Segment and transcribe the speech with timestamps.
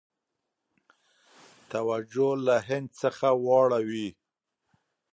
[1.71, 4.09] توجه له هند څخه واړوي.